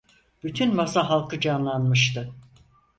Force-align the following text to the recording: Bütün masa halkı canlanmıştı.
Bütün 0.43 0.75
masa 0.75 1.09
halkı 1.09 1.39
canlanmıştı. 1.39 2.33